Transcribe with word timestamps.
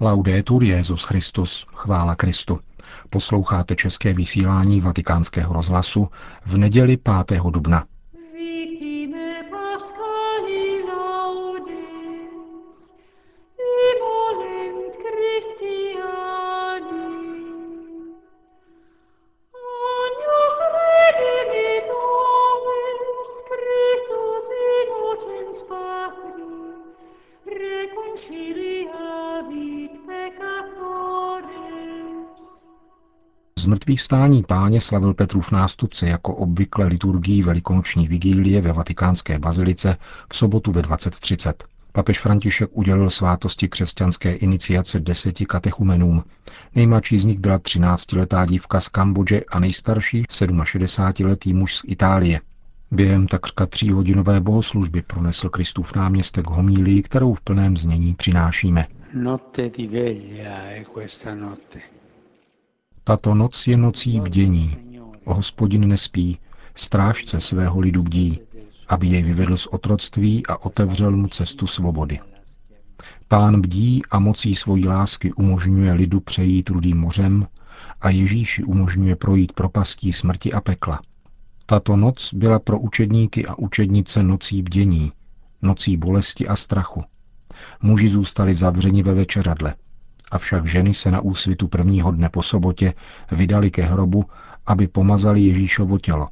Laudetur 0.00 0.62
Jezus 0.62 1.04
Christus, 1.04 1.66
chvála 1.74 2.14
Kristu. 2.14 2.60
Posloucháte 3.10 3.76
české 3.76 4.14
vysílání 4.14 4.80
Vatikánského 4.80 5.52
rozhlasu 5.54 6.08
v 6.44 6.56
neděli 6.56 6.96
5. 6.96 7.40
dubna. 7.50 7.84
Zmrtvých 33.68 34.00
vstání 34.00 34.42
páně 34.42 34.80
slavil 34.80 35.14
Petrův 35.14 35.52
nástupce 35.52 36.08
jako 36.08 36.34
obvykle 36.34 36.86
liturgii 36.86 37.42
velikonoční 37.42 38.08
vigílie 38.08 38.60
ve 38.60 38.72
vatikánské 38.72 39.38
bazilice 39.38 39.96
v 40.32 40.36
sobotu 40.36 40.72
ve 40.72 40.82
20.30. 40.82 41.52
Papež 41.92 42.20
František 42.20 42.70
udělil 42.72 43.10
svátosti 43.10 43.68
křesťanské 43.68 44.34
iniciace 44.34 45.00
deseti 45.00 45.46
katechumenům. 45.46 46.24
Nejmladší 46.74 47.18
z 47.18 47.24
nich 47.24 47.38
byla 47.38 47.58
13-letá 47.58 48.46
dívka 48.46 48.80
z 48.80 48.88
Kambodže 48.88 49.42
a 49.50 49.58
nejstarší 49.60 50.22
67-letý 50.22 51.54
muž 51.54 51.76
z 51.76 51.82
Itálie. 51.86 52.40
Během 52.90 53.26
takřka 53.26 53.66
tříhodinové 53.66 54.40
bohoslužby 54.40 55.02
pronesl 55.02 55.48
Kristův 55.48 55.94
náměstek 55.94 56.46
homílii, 56.46 57.02
kterou 57.02 57.34
v 57.34 57.40
plném 57.40 57.76
znění 57.76 58.14
přinášíme. 58.14 58.86
Notte 59.14 59.70
di 59.70 59.86
veglia 59.86 60.56
è 60.80 60.84
questa 60.94 61.34
notte. 61.34 61.97
Tato 63.08 63.34
noc 63.34 63.66
je 63.66 63.76
nocí 63.76 64.20
bdění. 64.20 64.76
Hospodin 65.26 65.88
nespí, 65.88 66.38
strážce 66.74 67.40
svého 67.40 67.80
lidu 67.80 68.02
bdí, 68.02 68.40
aby 68.88 69.06
jej 69.06 69.22
vyvedl 69.22 69.56
z 69.56 69.66
otroctví 69.66 70.46
a 70.46 70.56
otevřel 70.64 71.16
mu 71.16 71.28
cestu 71.28 71.66
svobody. 71.66 72.18
Pán 73.28 73.60
bdí 73.60 74.02
a 74.10 74.18
mocí 74.18 74.54
svojí 74.54 74.88
lásky 74.88 75.32
umožňuje 75.32 75.92
lidu 75.92 76.20
přejít 76.20 76.70
rudým 76.70 76.98
mořem 76.98 77.46
a 78.00 78.10
Ježíši 78.10 78.64
umožňuje 78.64 79.16
projít 79.16 79.52
propastí 79.52 80.12
smrti 80.12 80.52
a 80.52 80.60
pekla. 80.60 81.00
Tato 81.66 81.96
noc 81.96 82.34
byla 82.34 82.58
pro 82.58 82.78
učedníky 82.78 83.46
a 83.46 83.54
učednice 83.58 84.22
nocí 84.22 84.62
bdění, 84.62 85.12
nocí 85.62 85.96
bolesti 85.96 86.48
a 86.48 86.56
strachu. 86.56 87.04
Muži 87.82 88.08
zůstali 88.08 88.54
zavřeni 88.54 89.02
ve 89.02 89.14
večeradle– 89.14 89.74
Avšak 90.30 90.66
ženy 90.66 90.94
se 90.94 91.10
na 91.10 91.20
úsvitu 91.20 91.68
prvního 91.68 92.10
dne 92.10 92.28
po 92.28 92.42
sobotě 92.42 92.94
vydali 93.32 93.70
ke 93.70 93.82
hrobu, 93.82 94.24
aby 94.66 94.88
pomazali 94.88 95.40
Ježíšovo 95.40 95.98
tělo. 95.98 96.28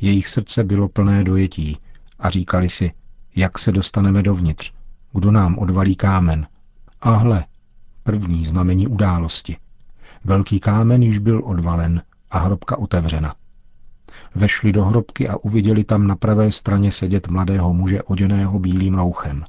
Jejich 0.00 0.28
srdce 0.28 0.64
bylo 0.64 0.88
plné 0.88 1.24
dojetí 1.24 1.78
a 2.18 2.30
říkali 2.30 2.68
si, 2.68 2.92
jak 3.36 3.58
se 3.58 3.72
dostaneme 3.72 4.22
dovnitř, 4.22 4.72
kdo 5.12 5.30
nám 5.30 5.58
odvalí 5.58 5.96
kámen. 5.96 6.46
A 7.00 7.10
hle, 7.10 7.44
první 8.02 8.44
znamení 8.44 8.86
události. 8.86 9.56
Velký 10.24 10.60
kámen 10.60 11.02
již 11.02 11.18
byl 11.18 11.42
odvalen 11.44 12.02
a 12.30 12.38
hrobka 12.38 12.78
otevřena. 12.78 13.34
Vešli 14.34 14.72
do 14.72 14.84
hrobky 14.84 15.28
a 15.28 15.36
uviděli 15.36 15.84
tam 15.84 16.06
na 16.06 16.16
pravé 16.16 16.52
straně 16.52 16.92
sedět 16.92 17.28
mladého 17.28 17.74
muže 17.74 18.02
oděného 18.02 18.58
bílým 18.58 18.94
rouchem. 18.94 19.44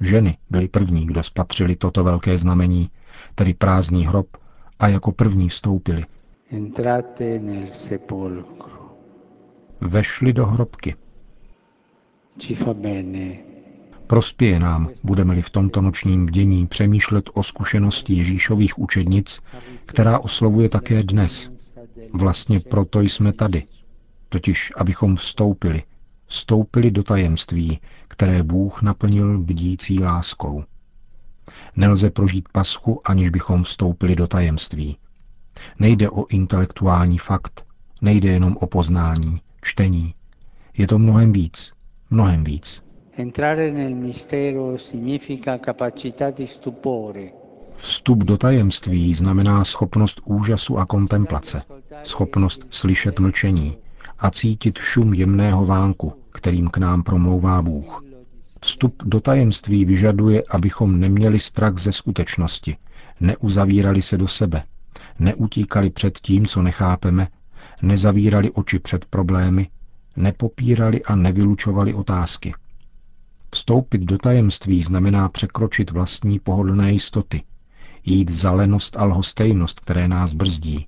Ženy 0.00 0.36
byly 0.50 0.68
první, 0.68 1.06
kdo 1.06 1.22
spatřili 1.22 1.76
toto 1.76 2.04
velké 2.04 2.38
znamení 2.38 2.90
tedy 3.34 3.54
prázdný 3.54 4.06
hrob, 4.06 4.36
a 4.78 4.88
jako 4.88 5.12
první 5.12 5.48
vstoupili. 5.48 6.04
Vešli 9.80 10.32
do 10.32 10.46
hrobky. 10.46 10.94
Prospěje 14.06 14.58
nám, 14.60 14.90
budeme-li 15.04 15.42
v 15.42 15.50
tomto 15.50 15.80
nočním 15.80 16.26
bdění 16.26 16.66
přemýšlet 16.66 17.30
o 17.34 17.42
zkušenosti 17.42 18.12
Ježíšových 18.14 18.78
učednic, 18.78 19.40
která 19.86 20.18
oslovuje 20.18 20.68
také 20.68 21.02
dnes. 21.02 21.52
Vlastně 22.12 22.60
proto 22.60 23.00
jsme 23.00 23.32
tady. 23.32 23.62
Totiž, 24.28 24.72
abychom 24.76 25.16
vstoupili, 25.16 25.82
vstoupili 26.26 26.90
do 26.90 27.02
tajemství, 27.02 27.80
které 28.08 28.42
Bůh 28.42 28.82
naplnil 28.82 29.38
bdící 29.38 30.00
láskou. 30.00 30.64
Nelze 31.76 32.10
prožít 32.10 32.48
paschu, 32.52 33.00
aniž 33.04 33.30
bychom 33.30 33.62
vstoupili 33.62 34.16
do 34.16 34.26
tajemství. 34.26 34.96
Nejde 35.78 36.10
o 36.10 36.26
intelektuální 36.26 37.18
fakt, 37.18 37.64
nejde 38.02 38.28
jenom 38.28 38.56
o 38.60 38.66
poznání, 38.66 39.40
čtení. 39.62 40.14
Je 40.78 40.86
to 40.86 40.98
mnohem 40.98 41.32
víc, 41.32 41.72
mnohem 42.10 42.44
víc. 42.44 42.82
Vstup 47.76 48.18
do 48.18 48.36
tajemství 48.36 49.14
znamená 49.14 49.64
schopnost 49.64 50.20
úžasu 50.24 50.78
a 50.78 50.86
kontemplace, 50.86 51.62
schopnost 52.02 52.66
slyšet 52.70 53.20
mlčení 53.20 53.76
a 54.18 54.30
cítit 54.30 54.78
šum 54.78 55.14
jemného 55.14 55.66
vánku, 55.66 56.12
kterým 56.32 56.68
k 56.68 56.78
nám 56.78 57.02
promlouvá 57.02 57.62
Bůh. 57.62 58.13
Vstup 58.64 59.02
do 59.02 59.20
tajemství 59.20 59.84
vyžaduje, 59.84 60.42
abychom 60.50 61.00
neměli 61.00 61.38
strach 61.38 61.78
ze 61.78 61.92
skutečnosti, 61.92 62.76
neuzavírali 63.20 64.02
se 64.02 64.16
do 64.16 64.28
sebe, 64.28 64.62
neutíkali 65.18 65.90
před 65.90 66.18
tím, 66.18 66.46
co 66.46 66.62
nechápeme, 66.62 67.28
nezavírali 67.82 68.50
oči 68.50 68.78
před 68.78 69.04
problémy, 69.04 69.68
nepopírali 70.16 71.04
a 71.04 71.14
nevylučovali 71.14 71.94
otázky. 71.94 72.54
Vstoupit 73.54 74.02
do 74.02 74.18
tajemství 74.18 74.82
znamená 74.82 75.28
překročit 75.28 75.90
vlastní 75.90 76.38
pohodlné 76.38 76.92
jistoty, 76.92 77.42
jít 78.04 78.30
za 78.30 78.52
lenost 78.52 78.96
a 78.96 79.04
lhostejnost, 79.04 79.80
které 79.80 80.08
nás 80.08 80.32
brzdí, 80.32 80.86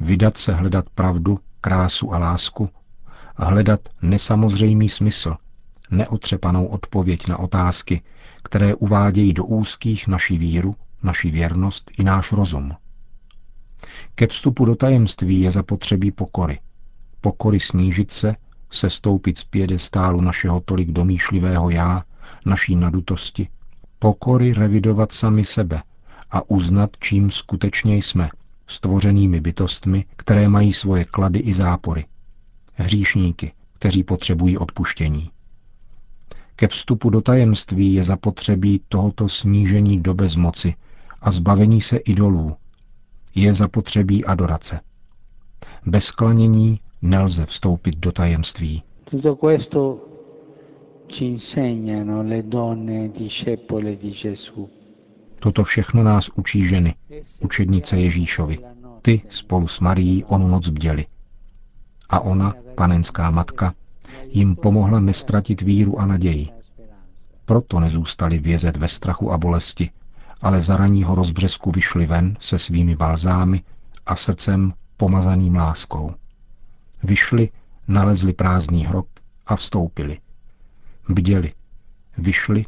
vydat 0.00 0.36
se 0.36 0.52
hledat 0.52 0.90
pravdu, 0.94 1.38
krásu 1.60 2.14
a 2.14 2.18
lásku, 2.18 2.70
hledat 3.36 3.80
nesamozřejmý 4.02 4.88
smysl, 4.88 5.36
neotřepanou 5.92 6.66
odpověď 6.66 7.28
na 7.28 7.38
otázky, 7.38 8.02
které 8.42 8.74
uvádějí 8.74 9.32
do 9.32 9.44
úzkých 9.44 10.08
naši 10.08 10.38
víru, 10.38 10.76
naši 11.02 11.30
věrnost 11.30 11.90
i 11.98 12.04
náš 12.04 12.32
rozum. 12.32 12.72
Ke 14.14 14.26
vstupu 14.26 14.64
do 14.64 14.74
tajemství 14.74 15.40
je 15.40 15.50
zapotřebí 15.50 16.10
pokory. 16.10 16.58
Pokory 17.20 17.60
snížit 17.60 18.12
se, 18.12 18.36
sestoupit 18.70 19.38
z 19.38 19.44
pědestálu 19.44 20.20
našeho 20.20 20.60
tolik 20.60 20.90
domýšlivého 20.90 21.70
já, 21.70 22.04
naší 22.44 22.76
nadutosti, 22.76 23.48
pokory 23.98 24.52
revidovat 24.52 25.12
sami 25.12 25.44
sebe 25.44 25.82
a 26.30 26.50
uznat, 26.50 26.90
čím 27.00 27.30
skutečně 27.30 27.96
jsme, 27.96 28.30
stvořenými 28.66 29.40
bytostmi, 29.40 30.04
které 30.16 30.48
mají 30.48 30.72
svoje 30.72 31.04
klady 31.04 31.38
i 31.38 31.54
zápory. 31.54 32.04
Hříšníky, 32.74 33.52
kteří 33.72 34.04
potřebují 34.04 34.58
odpuštění. 34.58 35.30
Ke 36.62 36.68
vstupu 36.68 37.10
do 37.10 37.20
tajemství 37.20 37.94
je 37.94 38.02
zapotřebí 38.02 38.80
tohoto 38.88 39.28
snížení 39.28 40.00
do 40.00 40.14
bezmoci 40.14 40.74
a 41.20 41.30
zbavení 41.30 41.80
se 41.80 41.96
idolů. 41.96 42.56
Je 43.34 43.54
zapotřebí 43.54 44.24
adorace. 44.24 44.80
Bez 45.86 46.10
klanění 46.10 46.80
nelze 47.02 47.46
vstoupit 47.46 47.96
do 47.96 48.12
tajemství. 48.12 48.82
Toto 55.38 55.64
všechno 55.64 56.02
nás 56.02 56.30
učí 56.34 56.68
ženy, 56.68 56.94
učednice 57.40 57.96
Ježíšovi. 57.96 58.58
Ty 59.02 59.22
spolu 59.28 59.68
s 59.68 59.80
Marií 59.80 60.24
onu 60.24 60.48
noc 60.48 60.68
bděli. 60.68 61.06
A 62.08 62.20
ona, 62.20 62.54
panenská 62.74 63.30
matka, 63.30 63.74
jim 64.28 64.56
pomohla 64.56 65.00
nestratit 65.00 65.60
víru 65.60 66.00
a 66.00 66.06
naději. 66.06 66.48
Proto 67.44 67.80
nezůstali 67.80 68.38
vězet 68.38 68.76
ve 68.76 68.88
strachu 68.88 69.32
a 69.32 69.38
bolesti, 69.38 69.90
ale 70.42 70.60
za 70.60 70.76
raního 70.76 71.14
rozbřesku 71.14 71.70
vyšli 71.70 72.06
ven 72.06 72.36
se 72.40 72.58
svými 72.58 72.96
balzámy 72.96 73.62
a 74.06 74.16
srdcem 74.16 74.72
pomazaným 74.96 75.54
láskou. 75.54 76.14
Vyšli, 77.02 77.50
nalezli 77.88 78.32
prázdný 78.32 78.86
hrob 78.86 79.06
a 79.46 79.56
vstoupili. 79.56 80.18
Bděli, 81.08 81.52
vyšli 82.18 82.64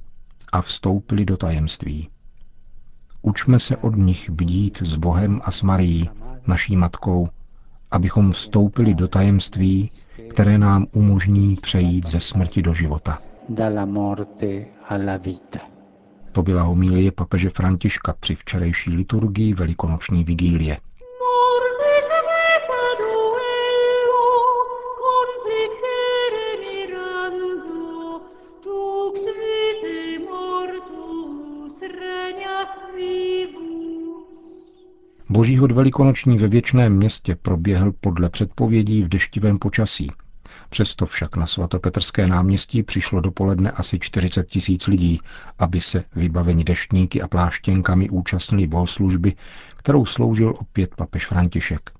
a 0.52 0.62
vstoupili 0.62 1.24
do 1.24 1.36
tajemství. 1.36 2.08
Učme 3.22 3.58
se 3.58 3.76
od 3.76 3.96
nich 3.96 4.30
bdít 4.30 4.82
s 4.82 4.96
Bohem 4.96 5.40
a 5.44 5.50
s 5.50 5.62
Marií, 5.62 6.10
naší 6.46 6.76
matkou, 6.76 7.28
abychom 7.90 8.32
vstoupili 8.32 8.94
do 8.94 9.08
tajemství, 9.08 9.90
které 10.30 10.58
nám 10.58 10.86
umožní 10.92 11.56
přejít 11.62 12.06
ze 12.06 12.20
smrti 12.20 12.62
do 12.62 12.74
života. 12.74 13.18
To 16.32 16.42
byla 16.42 16.62
homilie 16.62 17.12
papeže 17.12 17.50
Františka 17.50 18.14
při 18.20 18.34
včerejší 18.34 18.90
liturgii 18.90 19.54
velikonoční 19.54 20.24
vigílie. 20.24 20.78
Boží 35.34 35.56
hod 35.56 35.72
velikonoční 35.72 36.38
ve 36.38 36.48
věčném 36.48 36.96
městě 36.96 37.36
proběhl 37.42 37.92
podle 38.00 38.30
předpovědí 38.30 39.02
v 39.02 39.08
deštivém 39.08 39.58
počasí. 39.58 40.10
Přesto 40.70 41.06
však 41.06 41.36
na 41.36 41.46
svatopetrské 41.46 42.26
náměstí 42.26 42.82
přišlo 42.82 43.20
dopoledne 43.20 43.70
asi 43.70 43.98
40 43.98 44.46
tisíc 44.46 44.86
lidí, 44.86 45.20
aby 45.58 45.80
se 45.80 46.04
vybaveni 46.16 46.64
deštníky 46.64 47.22
a 47.22 47.28
pláštěnkami 47.28 48.10
účastnili 48.10 48.66
bohoslužby, 48.66 49.32
kterou 49.76 50.06
sloužil 50.06 50.54
opět 50.58 50.94
papež 50.96 51.26
František. 51.26 51.90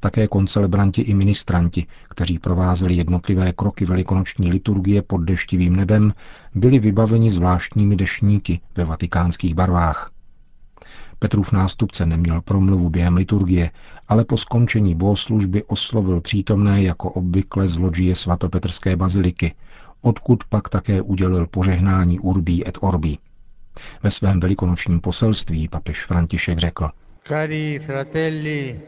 Také 0.00 0.28
koncelebranti 0.28 1.02
i 1.02 1.14
ministranti, 1.14 1.86
kteří 2.10 2.38
provázeli 2.38 2.94
jednotlivé 2.94 3.52
kroky 3.52 3.84
velikonoční 3.84 4.50
liturgie 4.50 5.02
pod 5.02 5.18
deštivým 5.18 5.76
nebem, 5.76 6.12
byli 6.54 6.78
vybaveni 6.78 7.30
zvláštními 7.30 7.96
deštníky 7.96 8.60
ve 8.76 8.84
vatikánských 8.84 9.54
barvách. 9.54 10.13
Petrův 11.24 11.52
nástupce 11.52 12.06
neměl 12.06 12.40
promluvu 12.40 12.90
během 12.90 13.16
liturgie, 13.16 13.70
ale 14.08 14.24
po 14.24 14.36
skončení 14.36 14.94
bohoslužby 14.94 15.64
oslovil 15.64 16.20
přítomné 16.20 16.82
jako 16.82 17.10
obvykle 17.10 17.68
z 17.68 17.78
loďie 17.78 18.14
svatopetrské 18.14 18.96
baziliky, 18.96 19.54
odkud 20.00 20.44
pak 20.44 20.68
také 20.68 21.02
udělil 21.02 21.46
požehnání 21.46 22.20
Urbí 22.20 22.68
et 22.68 22.78
Orbí. 22.80 23.18
Ve 24.02 24.10
svém 24.10 24.40
velikonočním 24.40 25.00
poselství 25.00 25.68
papež 25.68 26.04
František 26.04 26.58
řekl 26.58 26.88
Cari 27.28 27.80
fratelli 27.86 28.80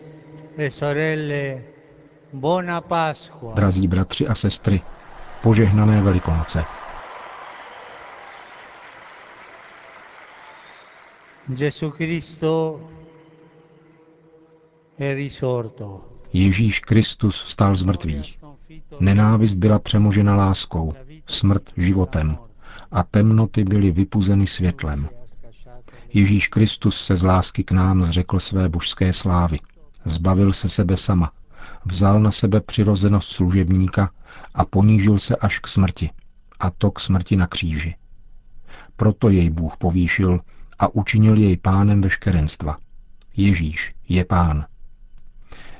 e 0.59 0.71
sorelle, 0.71 1.63
buona 2.33 2.81
Pasqua. 2.81 3.55
Drazí 3.55 3.89
bratři 3.89 4.29
a 4.29 4.35
sestry, 4.35 4.81
požehnané 5.43 6.03
velikonoce. 6.03 6.65
Ježíš 16.33 16.81
Kristus 16.81 17.43
vstal 17.43 17.77
z 17.77 17.83
mrtvých. 17.83 18.39
Nenávist 19.01 19.55
byla 19.55 19.79
přemožena 19.79 20.37
láskou, 20.37 20.95
smrt 21.27 21.63
životem 21.77 22.39
a 22.91 23.03
temnoty 23.03 23.65
byly 23.65 23.91
vypuzeny 23.91 24.47
světlem. 24.47 25.09
Ježíš 26.13 26.49
Kristus 26.49 27.05
se 27.05 27.17
z 27.17 27.23
lásky 27.23 27.65
k 27.65 27.73
nám 27.73 28.05
zřekl 28.05 28.41
své 28.41 28.69
božské 28.69 29.13
slávy. 29.13 29.59
Zbavil 30.05 30.53
se 30.53 30.69
sebe 30.69 30.97
sama, 30.97 31.33
vzal 31.85 32.21
na 32.21 32.31
sebe 32.31 32.61
přirozenost 32.61 33.33
služebníka 33.33 34.11
a 34.55 34.65
ponížil 34.65 35.19
se 35.19 35.37
až 35.37 35.59
k 35.59 35.69
smrti, 35.69 36.11
a 36.61 36.71
to 36.71 36.91
k 36.91 37.01
smrti 37.01 37.37
na 37.37 37.47
kříži. 37.47 37.95
Proto 38.97 39.29
jej 39.29 39.51
Bůh 39.51 39.77
povýšil 39.77 40.41
a 40.79 40.95
učinil 40.95 41.37
jej 41.37 41.57
pánem 41.57 42.01
veškerenstva. 42.01 42.77
Ježíš 43.37 43.95
je 44.09 44.25
pán. 44.25 44.67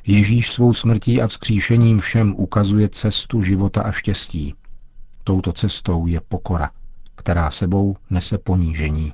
Ježíš 0.07 0.51
svou 0.51 0.73
smrtí 0.73 1.23
a 1.23 1.27
vzkříšením 1.27 1.99
všem 1.99 2.35
ukazuje 2.37 2.89
cestu 2.89 3.43
života 3.43 3.83
a 3.83 3.93
štěstí. 3.93 4.55
Touto 5.25 5.53
cestou 5.53 6.07
je 6.07 6.21
pokora, 6.21 6.71
která 7.15 7.51
sebou 7.51 7.97
nese 8.11 8.39
ponížení. 8.39 9.13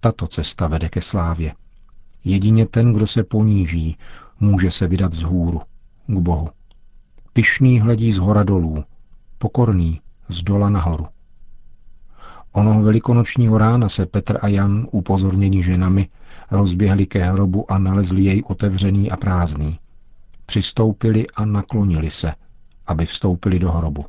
Tato 0.00 0.26
cesta 0.26 0.68
vede 0.68 0.88
ke 0.88 1.00
slávě. 1.00 1.54
Jedině 2.24 2.66
ten, 2.66 2.92
kdo 2.92 3.06
se 3.06 3.24
poníží, 3.24 3.96
může 4.40 4.70
se 4.70 4.86
vydat 4.86 5.12
z 5.12 5.22
hůru, 5.22 5.60
k 6.06 6.18
Bohu. 6.18 6.48
Pyšný 7.32 7.80
hledí 7.80 8.12
z 8.12 8.18
hora 8.18 8.42
dolů, 8.42 8.84
pokorný 9.38 10.00
z 10.28 10.42
dola 10.42 10.70
nahoru. 10.70 11.06
Onoho 12.56 12.82
velikonočního 12.82 13.58
rána 13.58 13.88
se 13.88 14.06
Petr 14.06 14.38
a 14.42 14.48
Jan, 14.48 14.86
upozorněni 14.90 15.62
ženami, 15.62 16.08
rozběhli 16.50 17.06
ke 17.06 17.18
hrobu 17.18 17.72
a 17.72 17.78
nalezli 17.78 18.22
jej 18.22 18.42
otevřený 18.46 19.10
a 19.10 19.16
prázdný. 19.16 19.78
Přistoupili 20.46 21.26
a 21.36 21.44
naklonili 21.44 22.10
se, 22.10 22.32
aby 22.86 23.06
vstoupili 23.06 23.58
do 23.58 23.70
hrobu. 23.72 24.04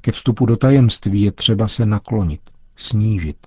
Ke 0.00 0.12
vstupu 0.12 0.46
do 0.46 0.56
tajemství 0.56 1.22
je 1.22 1.32
třeba 1.32 1.68
se 1.68 1.86
naklonit, 1.86 2.40
snížit. 2.76 3.46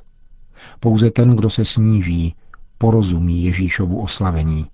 Pouze 0.80 1.12
ten, 1.12 1.36
kdo 1.36 1.50
se 1.50 1.66
sníží, 1.66 2.36
porozumí 2.78 3.44
Ježíšovu 3.44 4.02
oslavení 4.02 4.66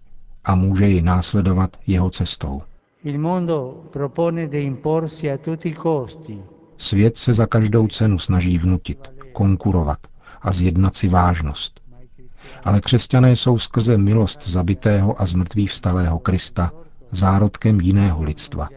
a 0.44 0.56
může 0.56 0.88
ji 0.88 1.02
následovat 1.02 1.78
jeho 1.88 2.10
cestou. 2.10 2.62
Svět 6.78 7.18
se 7.18 7.34
za 7.34 7.46
každou 7.46 7.88
cenu 7.88 8.20
snaží 8.20 8.58
vnutit, 8.58 9.17
konkurovat 9.38 9.98
a 10.42 10.52
zjednat 10.52 10.96
si 10.96 11.08
vážnost. 11.08 11.82
Ale 12.64 12.82
křesťané 12.82 13.32
jsou 13.36 13.58
skrze 13.58 13.98
milost 13.98 14.48
zabitého 14.48 15.22
a 15.22 15.26
zmrtvých 15.26 15.72
vstalého 15.72 16.20
Krista 16.20 16.72
zárodkem 17.12 17.82
jiného 17.82 18.24
lidstva, 18.24 18.70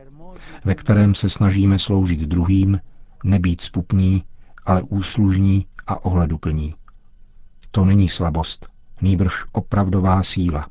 ve 0.65 0.75
kterém 0.75 1.15
se 1.15 1.31
snažíme 1.31 1.79
sloužit 1.79 2.21
druhým, 2.21 2.81
nebýt 3.25 3.61
spupní, 3.61 4.25
ale 4.67 4.83
úslužní 4.83 5.67
a 5.87 6.05
ohleduplní. 6.05 6.75
To 7.71 7.85
není 7.85 8.09
slabost, 8.09 8.69
nýbrž 9.03 9.45
opravdová 9.53 10.23
síla. 10.23 10.69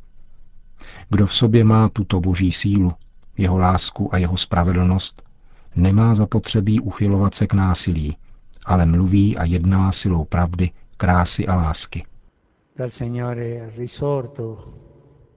Kdo 1.09 1.27
v 1.27 1.35
sobě 1.35 1.63
má 1.63 1.89
tuto 1.89 2.19
boží 2.19 2.51
sílu, 2.51 2.93
jeho 3.37 3.57
lásku 3.57 4.13
a 4.13 4.17
jeho 4.17 4.37
spravedlnost, 4.37 5.23
nemá 5.75 6.15
zapotřebí 6.15 6.79
uchylovat 6.79 7.35
se 7.35 7.47
k 7.47 7.53
násilí, 7.53 8.17
ale 8.69 8.85
mluví 8.85 9.37
a 9.37 9.43
jedná 9.43 9.91
silou 9.91 10.25
pravdy, 10.25 10.71
krásy 10.97 11.47
a 11.47 11.55
lásky. 11.55 12.05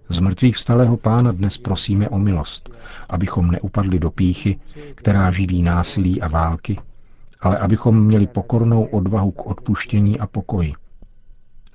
Z 0.09 0.21
mrtvých 0.21 0.57
vstalého 0.57 0.97
pána 0.97 1.33
dnes 1.33 1.59
prosíme 1.59 2.09
o 2.09 2.19
milost, 2.19 2.77
abychom 3.09 3.51
neupadli 3.51 3.99
do 3.99 4.11
píchy, 4.11 4.61
která 4.95 5.31
živí 5.31 5.63
násilí 5.63 6.23
a 6.23 6.29
války, 6.29 6.79
ale 7.41 7.59
abychom 7.59 8.05
měli 8.05 8.27
pokornou 8.27 8.85
odvahu 8.85 9.31
k 9.31 9.47
odpuštění 9.47 10.21
a 10.21 10.27
pokoji. 10.27 10.73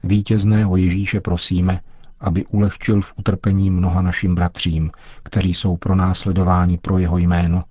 Vítězného 0.03 0.77
Ježíše 0.77 1.21
prosíme, 1.21 1.79
aby 2.19 2.45
ulehčil 2.45 3.01
v 3.01 3.13
utrpení 3.17 3.69
mnoha 3.69 4.01
našim 4.01 4.35
bratřím, 4.35 4.91
kteří 5.23 5.53
jsou 5.53 5.77
pro 5.77 5.95
následování 5.95 6.77
pro 6.77 6.97
jeho 6.97 7.17
jméno 7.17 7.63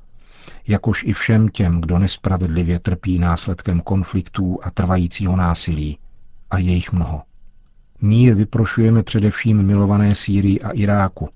jakož 0.68 1.04
i 1.04 1.12
všem 1.12 1.48
těm, 1.48 1.80
kdo 1.80 1.98
nespravedlivě 1.98 2.78
trpí 2.78 3.18
následkem 3.18 3.80
konfliktů 3.80 4.58
a 4.62 4.70
trvajícího 4.70 5.36
násilí. 5.36 5.98
A 6.50 6.58
je 6.58 6.72
jich 6.72 6.92
mnoho. 6.92 7.22
Mír 8.00 8.34
vyprošujeme 8.34 9.02
především 9.02 9.62
milované 9.62 10.14
Sýrii 10.14 10.60
a 10.60 10.70
Iráku, 10.70 11.28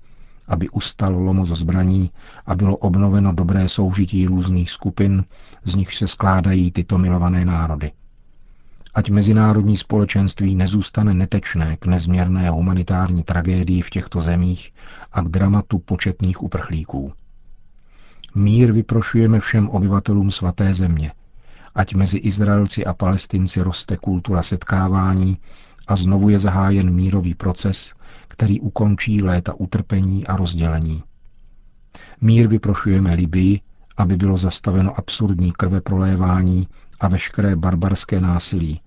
aby 0.47 0.69
ustalo 0.69 1.19
lomo 1.19 1.45
zo 1.45 1.55
zbraní 1.55 2.11
a 2.45 2.55
bylo 2.55 2.77
obnoveno 2.77 3.33
dobré 3.33 3.69
soužití 3.69 4.25
různých 4.25 4.71
skupin, 4.71 5.23
z 5.63 5.75
nich 5.75 5.93
se 5.93 6.07
skládají 6.07 6.71
tyto 6.71 6.97
milované 6.97 7.45
národy. 7.45 7.91
Ať 8.93 9.09
mezinárodní 9.09 9.77
společenství 9.77 10.55
nezůstane 10.55 11.13
netečné 11.13 11.77
k 11.77 11.85
nezměrné 11.85 12.49
humanitární 12.49 13.23
tragédii 13.23 13.81
v 13.81 13.89
těchto 13.89 14.21
zemích 14.21 14.73
a 15.11 15.21
k 15.21 15.29
dramatu 15.29 15.79
početných 15.79 16.43
uprchlíků. 16.43 17.13
Mír 18.35 18.71
vyprošujeme 18.71 19.39
všem 19.39 19.69
obyvatelům 19.69 20.31
svaté 20.31 20.73
země. 20.73 21.11
Ať 21.75 21.93
mezi 21.95 22.17
Izraelci 22.17 22.85
a 22.85 22.93
Palestinci 22.93 23.61
roste 23.61 23.97
kultura 23.97 24.41
setkávání 24.41 25.37
a 25.87 25.95
znovu 25.95 26.29
je 26.29 26.39
zahájen 26.39 26.93
mírový 26.93 27.33
proces, 27.33 27.93
který 28.27 28.59
ukončí 28.59 29.21
léta 29.23 29.53
utrpení 29.53 30.27
a 30.27 30.35
rozdělení. 30.35 31.03
Mír 32.21 32.47
vyprošujeme 32.47 33.13
Libii, 33.13 33.59
aby 33.97 34.17
bylo 34.17 34.37
zastaveno 34.37 34.97
absurdní 34.99 35.51
krve 35.51 35.81
prolévání 35.81 36.67
a 36.99 37.07
veškeré 37.07 37.55
barbarské 37.55 38.19
násilí. 38.21 38.81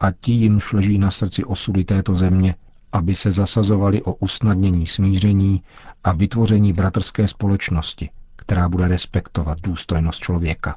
A 0.00 0.10
ti 0.10 0.32
jimž 0.32 0.72
leží 0.72 0.98
na 0.98 1.10
srdci 1.10 1.44
osudy 1.44 1.84
této 1.84 2.14
země, 2.14 2.54
aby 2.92 3.14
se 3.14 3.32
zasazovali 3.32 4.02
o 4.02 4.14
usnadnění 4.14 4.86
smíření 4.86 5.62
a 6.04 6.12
vytvoření 6.12 6.72
bratrské 6.72 7.28
společnosti– 7.28 8.10
která 8.46 8.68
bude 8.68 8.88
respektovat 8.88 9.58
důstojnost 9.60 10.20
člověka. 10.22 10.76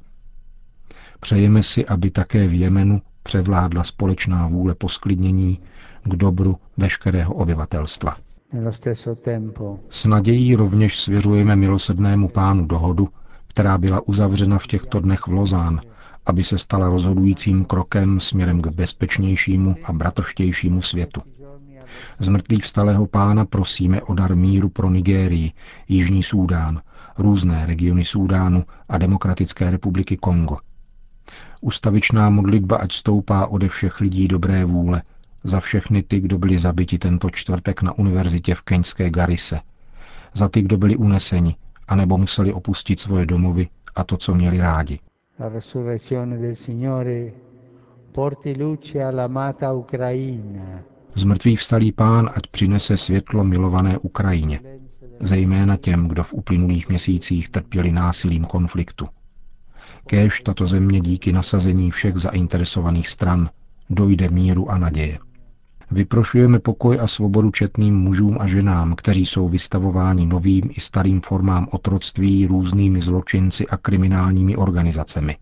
Přejeme 1.20 1.64
si, 1.64 1.86
aby 1.86 2.12
také 2.12 2.48
v 2.48 2.54
Jemenu 2.54 3.02
převládla 3.24 3.84
společná 3.84 4.48
vůle 4.48 4.76
posklidnění 4.76 5.60
k 6.04 6.16
dobru 6.16 6.58
veškerého 6.78 7.34
obyvatelstva. 7.34 8.16
S 9.90 10.06
nadějí 10.06 10.56
rovněž 10.56 11.00
svěřujeme 11.00 11.56
milosednému 11.56 12.28
pánu 12.30 12.66
dohodu, 12.66 13.10
která 13.48 13.78
byla 13.78 14.08
uzavřena 14.08 14.58
v 14.60 14.68
těchto 14.68 15.00
dnech 15.00 15.28
v 15.28 15.32
Lozán 15.34 15.82
aby 16.28 16.44
se 16.44 16.58
stala 16.58 16.90
rozhodujícím 16.90 17.66
krokem 17.66 18.20
směrem 18.20 18.62
k 18.62 18.68
bezpečnějšímu 18.68 19.76
a 19.84 19.94
bratrštějšímu 19.94 20.82
světu. 20.82 21.22
Z 22.20 22.28
mrtvých 22.28 22.64
vstalého 22.64 23.08
pána 23.08 23.46
prosíme 23.46 24.02
o 24.02 24.14
dar 24.14 24.36
míru 24.36 24.70
pro 24.70 24.90
Nigérii, 24.90 25.52
Jižní 25.88 26.24
Súdán, 26.24 26.82
různé 27.18 27.66
regiony 27.66 28.06
Súdánu 28.06 28.64
a 28.90 28.98
Demokratické 28.98 29.72
republiky 29.72 30.18
Kongo. 30.18 30.58
Ustavičná 31.62 32.30
modlitba 32.30 32.78
ať 32.78 32.92
stoupá 32.92 33.46
ode 33.46 33.68
všech 33.68 34.00
lidí 34.02 34.28
dobré 34.28 34.66
vůle, 34.66 35.02
za 35.44 35.60
všechny 35.60 36.04
ty, 36.04 36.20
kdo 36.20 36.38
byli 36.38 36.58
zabiti 36.58 36.98
tento 36.98 37.30
čtvrtek 37.30 37.82
na 37.82 37.98
univerzitě 37.98 38.56
v 38.56 38.62
keňské 38.62 39.10
Garise, 39.10 39.60
za 40.34 40.50
ty, 40.50 40.62
kdo 40.62 40.78
byli 40.78 40.96
uneseni, 40.96 41.56
anebo 41.88 42.18
museli 42.18 42.54
opustit 42.54 43.00
svoje 43.00 43.26
domovy 43.26 43.68
a 43.96 44.04
to, 44.04 44.18
co 44.18 44.36
měli 44.36 44.58
rádi. 44.58 45.00
La 45.40 45.50
resurrezione 45.50 46.38
del 46.38 46.56
Signore 46.56 47.32
porti 48.12 48.64
luce 48.64 49.04
all'amata 49.04 49.74
Ucraina. 49.74 50.97
Zmrtvý 51.18 51.56
vstalý 51.56 51.92
pán 51.92 52.30
ať 52.34 52.48
přinese 52.48 52.98
světlo 52.98 53.44
milované 53.44 53.98
Ukrajině, 53.98 54.60
zejména 55.20 55.78
těm, 55.78 56.08
kdo 56.08 56.24
v 56.24 56.34
uplynulých 56.34 56.90
měsících 56.90 57.50
trpěli 57.50 57.92
násilím 57.92 58.46
konfliktu. 58.46 59.08
Kéž 60.08 60.42
tato 60.42 60.68
země 60.68 61.00
díky 61.00 61.34
nasazení 61.34 61.92
všech 61.92 62.18
zainteresovaných 62.18 63.08
stran 63.08 63.50
dojde 63.90 64.30
míru 64.30 64.72
a 64.72 64.78
naděje. 64.78 65.20
Vyprošujeme 65.92 66.60
pokoj 66.60 67.00
a 67.02 67.08
svobodu 67.08 67.52
četným 67.52 67.96
mužům 68.00 68.38
a 68.40 68.48
ženám, 68.48 68.96
kteří 68.96 69.26
jsou 69.26 69.50
vystavováni 69.50 70.26
novým 70.26 70.70
i 70.74 70.80
starým 70.80 71.22
formám 71.22 71.68
otroctví 71.72 72.48
různými 72.48 73.02
zločinci 73.02 73.68
a 73.68 73.78
kriminálními 73.78 74.56
organizacemi. 74.56 75.38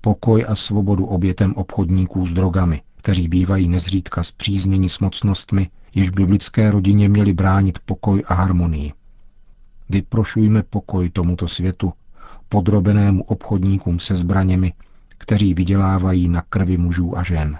Pokoj 0.00 0.44
a 0.48 0.54
svobodu 0.54 1.06
obětem 1.06 1.54
obchodníků 1.54 2.26
s 2.26 2.32
drogami, 2.32 2.82
kteří 3.00 3.28
bývají 3.28 3.68
nezřídka 3.68 4.22
zpřízněni 4.22 4.88
s 4.88 4.98
mocnostmi, 4.98 5.68
jež 5.94 6.10
by 6.10 6.24
v 6.24 6.30
lidské 6.30 6.70
rodině 6.70 7.08
měli 7.08 7.32
bránit 7.32 7.78
pokoj 7.78 8.22
a 8.26 8.34
harmonii. 8.34 8.92
Vyprošujme 9.88 10.62
pokoj 10.62 11.10
tomuto 11.10 11.48
světu, 11.48 11.92
podrobenému 12.48 13.22
obchodníkům 13.22 13.98
se 13.98 14.16
zbraněmi, 14.16 14.72
kteří 15.18 15.54
vydělávají 15.54 16.28
na 16.28 16.42
krvi 16.42 16.76
mužů 16.76 17.18
a 17.18 17.22
žen. 17.22 17.58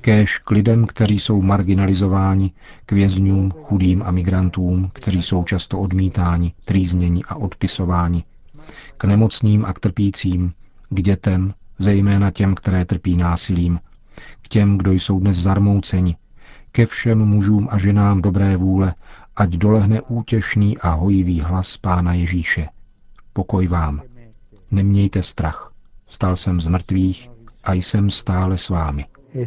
Kéž 0.00 0.38
k 0.38 0.50
lidem, 0.50 0.86
kteří 0.86 1.18
jsou 1.18 1.42
marginalizováni, 1.42 2.52
k 2.86 2.92
vězňům, 2.92 3.50
chudým 3.50 4.02
a 4.02 4.10
migrantům, 4.10 4.90
kteří 4.92 5.22
jsou 5.22 5.44
často 5.44 5.80
odmítáni, 5.80 6.52
trýzněni 6.64 7.22
a 7.28 7.34
odpisováni, 7.34 8.24
k 8.96 9.04
nemocným 9.04 9.64
a 9.64 9.72
k 9.72 9.80
trpícím, 9.80 10.52
k 10.90 11.02
dětem, 11.02 11.54
zejména 11.82 12.30
těm, 12.30 12.54
které 12.54 12.84
trpí 12.84 13.16
násilím, 13.16 13.80
k 14.42 14.48
těm, 14.48 14.78
kdo 14.78 14.92
jsou 14.92 15.20
dnes 15.20 15.36
zarmouceni, 15.36 16.16
ke 16.72 16.86
všem 16.86 17.18
mužům 17.18 17.68
a 17.70 17.78
ženám 17.78 18.22
dobré 18.22 18.56
vůle, 18.56 18.94
ať 19.36 19.50
dolehne 19.50 20.00
útěšný 20.00 20.78
a 20.78 20.90
hojivý 20.90 21.40
hlas 21.40 21.76
Pána 21.76 22.14
Ježíše. 22.14 22.68
Pokoj 23.32 23.66
vám. 23.66 24.02
Nemějte 24.70 25.22
strach. 25.22 25.72
Stal 26.08 26.36
jsem 26.36 26.60
z 26.60 26.68
mrtvých 26.68 27.30
a 27.64 27.72
jsem 27.72 28.10
stále 28.10 28.58
s 28.58 28.68
vámi. 28.68 29.06
E 29.34 29.46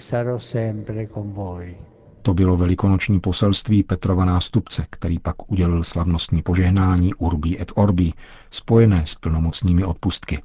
to 2.22 2.34
bylo 2.34 2.58
velikonoční 2.58 3.20
poselství 3.20 3.84
Petrova 3.84 4.26
nástupce, 4.26 4.86
který 4.90 5.20
pak 5.20 5.52
udělil 5.52 5.84
slavnostní 5.84 6.42
požehnání 6.42 7.14
Urbi 7.14 7.62
et 7.62 7.72
Orbi, 7.76 8.14
spojené 8.52 9.06
s 9.06 9.16
plnomocnými 9.16 9.84
odpustky. 9.84 10.42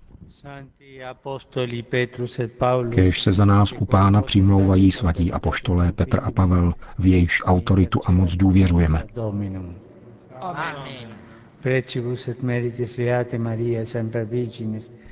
Kéž 2.94 3.22
se 3.22 3.32
za 3.32 3.44
nás 3.44 3.72
u 3.72 3.84
pána 3.84 4.22
přimlouvají 4.22 4.92
svatí 4.92 5.32
apoštolé 5.32 5.92
Petr 5.92 6.20
a 6.24 6.30
Pavel, 6.30 6.74
v 6.98 7.06
jejichž 7.06 7.42
autoritu 7.44 8.00
a 8.04 8.12
moc 8.12 8.36
důvěřujeme. 8.36 9.04
Amen. 10.40 11.19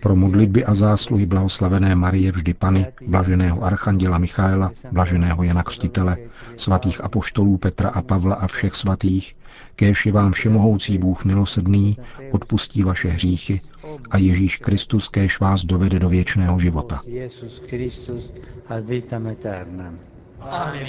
Pro 0.00 0.16
modlitby 0.16 0.64
a 0.64 0.74
zásluhy 0.74 1.26
blahoslavené 1.26 1.94
Marie 1.94 2.32
vždy 2.32 2.54
Pany, 2.54 2.86
blaženého 3.06 3.64
Archanděla 3.64 4.18
Michaela, 4.18 4.72
blaženého 4.92 5.42
Jana 5.42 5.62
Křtitele, 5.62 6.16
svatých 6.56 7.04
apoštolů 7.04 7.56
Petra 7.56 7.88
a 7.88 8.02
Pavla 8.02 8.34
a 8.34 8.46
všech 8.46 8.74
svatých, 8.74 9.36
kéž 9.76 10.06
je 10.06 10.12
vám 10.12 10.32
všemohoucí 10.32 10.98
Bůh 10.98 11.24
milosrdný, 11.24 11.96
odpustí 12.30 12.82
vaše 12.82 13.08
hříchy 13.08 13.60
a 14.10 14.18
Ježíš 14.18 14.56
Kristus 14.56 15.08
kéž 15.08 15.40
vás 15.40 15.64
dovede 15.64 15.98
do 15.98 16.08
věčného 16.08 16.58
života. 16.58 17.02
Amen. 20.40 20.86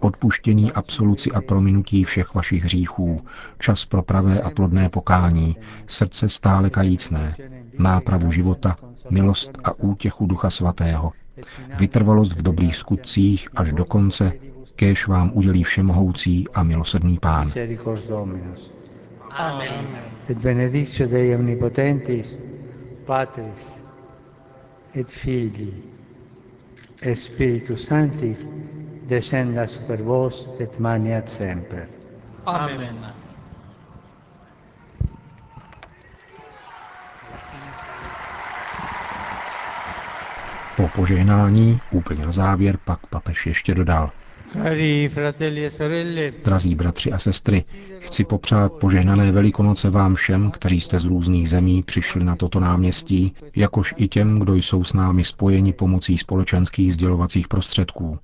Odpuštění, 0.00 0.72
absoluci 0.72 1.30
a 1.30 1.40
prominutí 1.40 2.04
všech 2.04 2.34
vašich 2.34 2.64
hříchů, 2.64 3.20
čas 3.58 3.84
pro 3.84 4.02
pravé 4.02 4.40
a 4.40 4.50
plodné 4.50 4.88
pokání, 4.88 5.56
srdce 5.86 6.28
stále 6.28 6.70
kajícné, 6.70 7.36
nápravu 7.78 8.30
života, 8.30 8.76
milost 9.10 9.58
a 9.64 9.72
útěchu 9.78 10.26
Ducha 10.26 10.50
Svatého, 10.50 11.12
vytrvalost 11.78 12.32
v 12.32 12.42
dobrých 12.42 12.76
skutcích 12.76 13.48
až 13.56 13.72
do 13.72 13.84
konce, 13.84 14.32
kéž 14.76 15.06
vám 15.08 15.30
udělí 15.34 15.64
všemohoucí 15.64 16.48
a 16.54 16.62
milosrdný 16.62 17.18
Pán. 17.18 17.50
Amen. 19.30 19.86
Et 20.30 20.38
benedictio 20.38 21.08
Dei 21.08 21.34
omnipotentis, 21.34 22.40
Patris, 23.04 23.79
et 24.94 25.10
Filii 25.10 25.82
et 27.02 27.14
Spiritus 27.14 27.86
Sancti 27.86 28.36
descenda 29.08 29.66
super 29.66 30.02
vos 30.02 30.48
et 30.60 30.78
maniat 30.78 31.28
semper. 31.28 31.86
Amen. 32.46 33.12
Po 40.76 40.88
požehnání, 40.88 41.80
úplně 41.90 42.26
na 42.26 42.32
závěr, 42.32 42.78
pak 42.84 43.06
papež 43.06 43.46
ještě 43.46 43.74
dodal. 43.74 44.10
E 44.54 46.32
Drazí 46.44 46.74
bratři 46.74 47.12
a 47.12 47.18
sestry, 47.18 47.64
chci 47.98 48.24
popřát 48.24 48.72
požehnané 48.72 49.32
velikonoce 49.32 49.90
vám 49.90 50.14
všem, 50.14 50.50
kteří 50.50 50.80
jste 50.80 50.98
z 50.98 51.04
různých 51.04 51.48
zemí 51.48 51.82
přišli 51.82 52.24
na 52.24 52.36
toto 52.36 52.60
náměstí, 52.60 53.34
jakož 53.56 53.94
i 53.96 54.08
těm, 54.08 54.38
kdo 54.38 54.54
jsou 54.54 54.84
s 54.84 54.92
námi 54.92 55.24
spojeni 55.24 55.72
pomocí 55.72 56.18
společenských 56.18 56.92
sdělovacích 56.92 57.48
prostředků. 57.48 58.18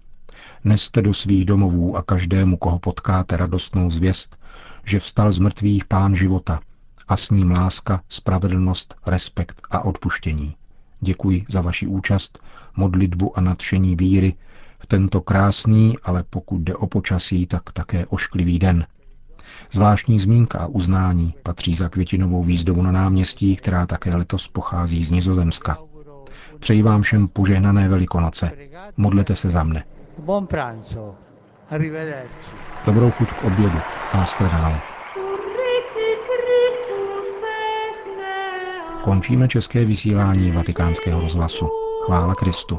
Neste 0.65 1.03
do 1.03 1.15
svých 1.15 1.45
domovů 1.45 1.97
a 1.97 2.03
každému, 2.03 2.57
koho 2.57 2.79
potkáte, 2.79 3.37
radostnou 3.37 3.91
zvěst, 3.91 4.39
že 4.85 4.99
vstal 4.99 5.33
z 5.33 5.39
mrtvých 5.39 5.85
pán 5.85 6.15
života 6.15 6.61
a 7.09 7.17
s 7.17 7.31
ním 7.31 7.51
láska, 7.51 8.01
spravedlnost, 8.09 8.95
respekt 9.07 9.63
a 9.71 9.85
odpuštění. 9.85 10.55
Děkuji 11.01 11.45
za 11.49 11.61
vaši 11.61 11.87
účast, 11.87 12.39
modlitbu 12.77 13.39
a 13.39 13.41
nadšení 13.41 13.97
víry, 13.97 14.35
v 14.79 14.87
tento 14.87 15.21
krásný, 15.21 15.99
ale 16.03 16.25
pokud 16.31 16.59
jde 16.59 16.75
o 16.75 16.87
počasí, 16.87 17.47
tak 17.47 17.73
také 17.73 18.07
ošklivý 18.07 18.59
den. 18.59 18.87
Zvláštní 19.73 20.19
zmínka 20.19 20.59
a 20.59 20.67
uznání 20.67 21.35
patří 21.43 21.75
za 21.75 21.89
květinovou 21.89 22.45
výzdobu 22.45 22.83
na 22.83 22.93
náměstí, 22.93 23.57
která 23.57 23.87
také 23.87 24.17
letos 24.17 24.49
pochází 24.49 25.05
z 25.05 25.11
Nizozemska. 25.11 25.79
Přeji 26.59 26.83
vám 26.83 27.03
všem 27.03 27.29
požehnané 27.29 27.89
velikonoce. 27.89 28.51
Modlete 28.97 29.37
se 29.37 29.51
za 29.51 29.65
mne. 29.65 29.85
Dobrou 32.87 33.11
chuť 33.11 33.29
k 33.33 33.45
obědu 33.45 33.79
a 34.13 34.17
nashledanou. 34.17 34.77
Končíme 39.05 39.49
české 39.49 39.85
vysílání 39.85 40.51
vatikánského 40.51 41.21
rozhlasu. 41.21 41.69
Chvála 42.07 42.35
Kristu. 42.35 42.79